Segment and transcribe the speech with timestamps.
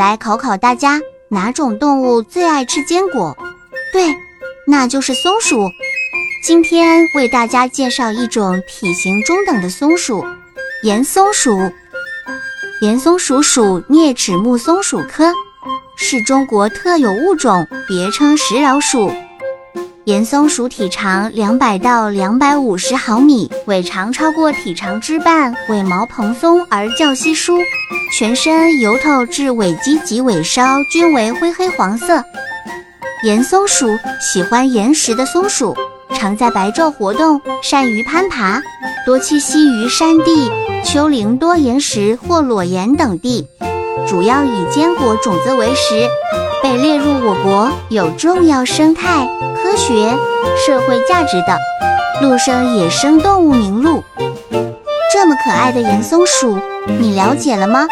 [0.00, 3.36] 来考考大家，哪种动物最爱吃坚果？
[3.92, 4.16] 对，
[4.66, 5.68] 那就是松鼠。
[6.42, 10.24] 今天为大家介绍一种体型中等的松鼠——
[10.84, 11.70] 岩松鼠。
[12.80, 15.34] 岩松鼠属啮齿目松鼠科，
[15.98, 19.12] 是中国特有物种，别称石老鼠。
[20.10, 27.56] 岩松鼠体长两百到两百五十毫米，尾长超过体长之半，尾毛蓬松而较稀疏，
[28.12, 32.24] 全身由头至尾基及尾梢均为灰黑黄色。
[33.22, 35.76] 岩松鼠喜欢岩石的松鼠。
[36.12, 38.60] 常在白昼活动，善于攀爬，
[39.06, 40.50] 多栖息于山地、
[40.84, 43.46] 丘陵多岩石或裸岩等地，
[44.06, 46.08] 主要以坚果种子为食，
[46.62, 50.10] 被列入我国有重要生态、科学、
[50.66, 51.56] 社会价值的
[52.20, 54.02] 陆生野生动物名录。
[55.12, 57.86] 这么可爱的岩松鼠，你了解了吗？